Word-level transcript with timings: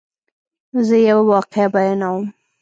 زه 0.87 0.95
یوه 1.09 1.23
واقعه 1.31 1.65
بیانوم. 1.73 2.25